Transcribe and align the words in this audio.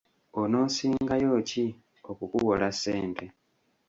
Onoosingayo 0.39 1.31
ki 1.49 1.65
okukuwola 2.09 2.67
ssente? 2.75 3.25